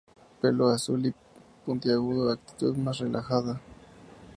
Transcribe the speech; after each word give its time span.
Pelo 0.41 0.67
azul 0.69 1.05
y 1.05 1.13
puntiagudo, 1.63 2.31
actitud 2.31 2.75
más 2.75 2.97
relajada. 2.97 3.61